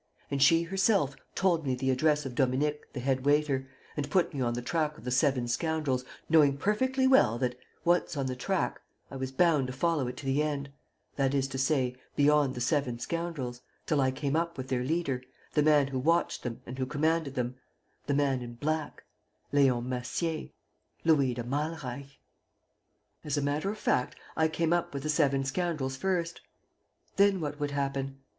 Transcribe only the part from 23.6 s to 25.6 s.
of fact, I came up with the seven